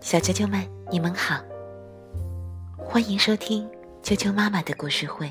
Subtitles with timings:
[0.00, 1.40] 小啾啾们，你们好，
[2.76, 3.68] 欢迎收听
[4.02, 5.30] 啾啾妈妈的故事会。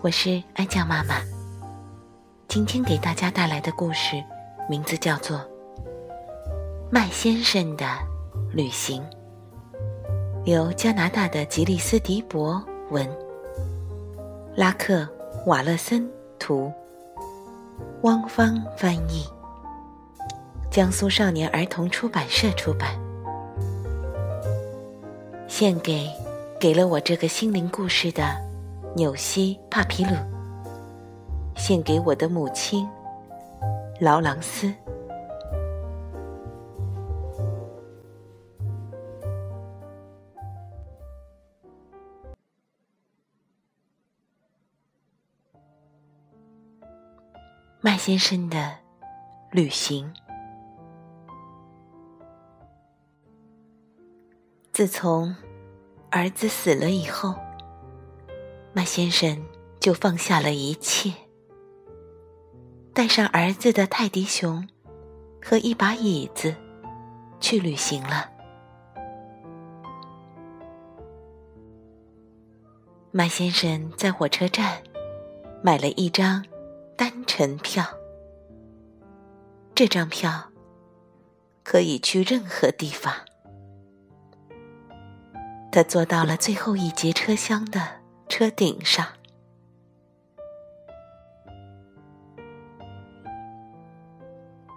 [0.00, 1.16] 我是安酱妈妈，
[2.48, 4.22] 今天给大家带来的故事
[4.68, 5.38] 名字叫做
[6.90, 7.86] 《麦先生的
[8.52, 9.02] 旅行》，
[10.44, 12.60] 由加拿大的吉利斯·迪伯
[12.90, 13.08] 文，
[14.56, 15.02] 拉克·
[15.46, 16.72] 瓦勒森图，
[18.02, 19.24] 汪芳翻译。
[20.70, 22.96] 江苏少年儿童出版社出版，
[25.48, 26.08] 献给
[26.60, 28.36] 给了我这个心灵故事的
[28.94, 30.10] 纽西帕皮鲁，
[31.56, 32.88] 献给我的母亲
[33.98, 34.72] 劳朗斯。
[47.80, 48.72] 麦先生的
[49.50, 50.14] 旅行。
[54.80, 55.36] 自从
[56.10, 57.34] 儿子死了以后，
[58.72, 59.44] 麦先生
[59.78, 61.12] 就放下了一切，
[62.94, 64.66] 带上儿子的泰迪熊
[65.44, 66.54] 和一把椅子
[67.40, 68.30] 去旅行了。
[73.10, 74.82] 麦先生在火车站
[75.62, 76.42] 买了一张
[76.96, 77.84] 单程票，
[79.74, 80.50] 这张票
[81.62, 83.12] 可以去任何地方。
[85.72, 87.80] 他坐到了最后一节车厢的
[88.28, 89.06] 车顶上。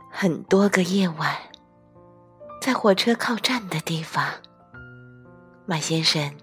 [0.10, 1.36] 很多个夜晚，
[2.62, 4.26] 在火车靠站的地方，
[5.66, 6.34] 麦先生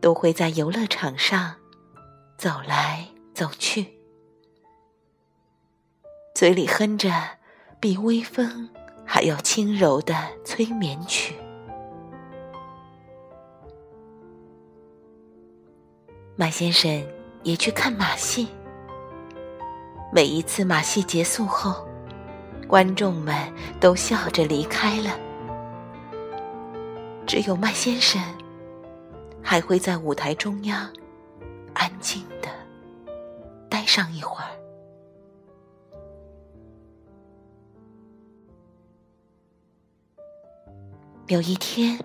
[0.00, 1.56] 都会在游乐场上
[2.38, 3.98] 走来走去，
[6.34, 7.10] 嘴里哼着
[7.80, 8.70] 比微风
[9.04, 11.41] 还要轻柔的催眠曲。
[16.34, 16.90] 麦先生
[17.42, 18.48] 也去看马戏。
[20.10, 21.86] 每一次马戏结束后，
[22.66, 23.36] 观众们
[23.78, 25.10] 都笑着离开了，
[27.26, 28.20] 只有麦先生
[29.42, 30.90] 还会在舞台中央
[31.74, 32.48] 安静的
[33.68, 34.48] 待上一会儿。
[41.28, 41.98] 有一天，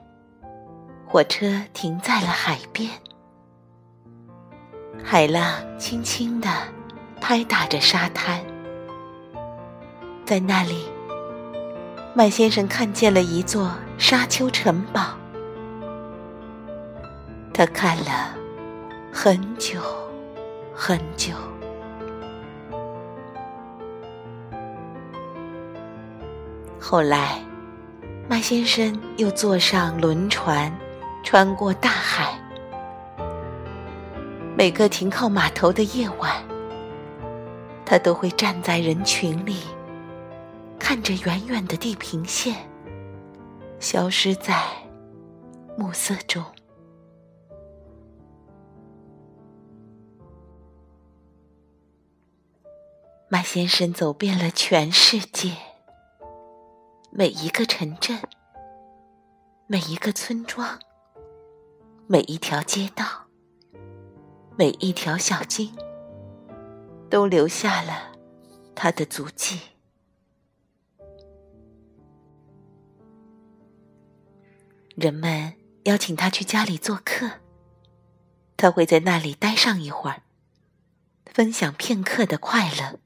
[1.08, 2.90] 火车停在了海边。
[5.10, 6.50] 海浪轻轻地
[7.22, 8.42] 拍打着沙滩，
[10.26, 10.84] 在那里，
[12.14, 15.18] 麦先生看见了一座沙丘城堡。
[17.54, 18.36] 他看了
[19.10, 19.80] 很久
[20.76, 21.34] 很久。
[26.78, 27.42] 后来，
[28.28, 30.70] 麦先生又坐上轮船，
[31.24, 32.37] 穿过大海。
[34.58, 36.44] 每个停靠码头的夜晚，
[37.86, 39.62] 他都会站在人群里，
[40.80, 42.68] 看着远远的地平线
[43.80, 44.64] 消失在
[45.78, 46.44] 暮色中。
[53.30, 55.52] 麦先生走遍了全世界，
[57.12, 58.20] 每一个城镇，
[59.68, 60.80] 每一个村庄，
[62.08, 63.27] 每一条街道。
[64.60, 65.72] 每一条小径
[67.12, 68.18] 都留下了
[68.74, 69.60] 他的足迹。
[74.96, 75.54] 人们
[75.84, 77.34] 邀请他去家里做客，
[78.58, 80.24] 他会在那里待上一会儿，
[81.26, 83.00] 分享片刻的快乐。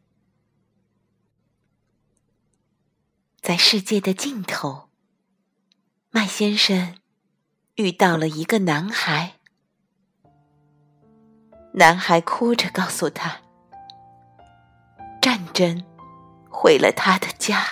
[3.42, 4.88] 在世界的尽头，
[6.12, 6.96] 麦先生
[7.76, 9.41] 遇到了一个男孩。
[11.74, 13.38] 男孩哭着告诉他
[15.22, 15.82] ：“战争
[16.50, 17.64] 毁了他的家。”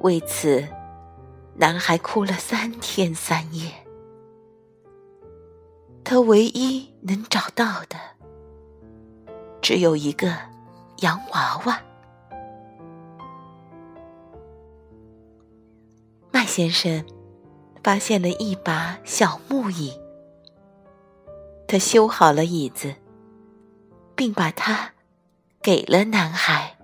[0.00, 0.68] 为此，
[1.54, 3.72] 男孩哭了三天三夜。
[6.04, 7.96] 他唯一能找到的，
[9.62, 10.36] 只有一个
[10.98, 11.80] 洋娃娃。
[16.30, 17.04] 麦先生
[17.82, 19.98] 发现了一把小木椅。
[21.68, 22.94] 他修好了椅子，
[24.14, 24.92] 并把它
[25.60, 26.76] 给了男孩。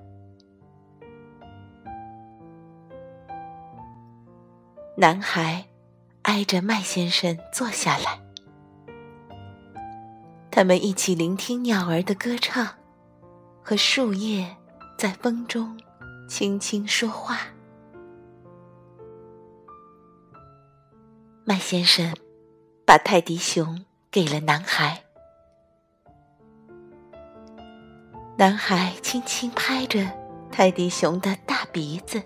[4.97, 5.65] 男孩
[6.23, 8.21] 挨着麦先生坐下来，
[10.51, 12.69] 他们一起聆听鸟儿的歌唱
[13.63, 14.57] 和树叶
[14.99, 15.81] 在风中
[16.29, 17.39] 轻轻说话。
[21.45, 22.15] 麦先生
[22.85, 25.03] 把泰迪熊给了男孩，
[28.37, 30.07] 男孩轻轻拍着
[30.51, 32.23] 泰迪熊的大鼻子，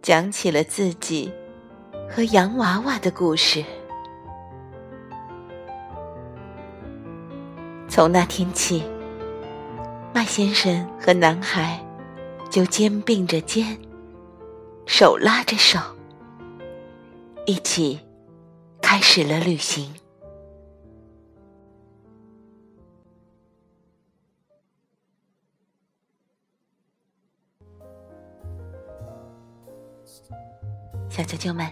[0.00, 1.30] 讲起了自己
[2.08, 3.62] 和洋娃娃的故事。
[7.86, 8.82] 从那天起，
[10.14, 11.78] 麦先生和男孩
[12.48, 13.78] 就肩并着肩，
[14.86, 15.78] 手拉着手，
[17.44, 18.00] 一起
[18.90, 19.88] 开始了旅行。
[31.08, 31.64] 小啾啾们，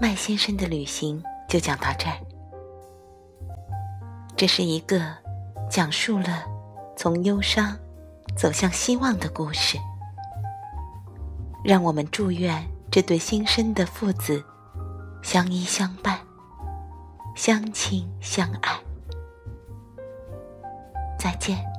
[0.00, 2.16] 麦先生的旅行就讲到这儿。
[4.36, 5.00] 这是一个
[5.70, 6.44] 讲述了
[6.96, 7.78] 从忧伤
[8.36, 9.78] 走向希望的故事，
[11.62, 14.44] 让我们祝愿这对新生的父子
[15.22, 16.18] 相依相伴、
[17.34, 18.78] 相亲相爱。
[21.18, 21.71] 再见。